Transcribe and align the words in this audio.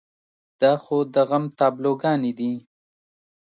دا 0.59 0.71
خو 0.83 0.97
د 1.13 1.15
غم 1.29 1.43
تابلوګانې 1.57 2.31
دي. 2.39 2.53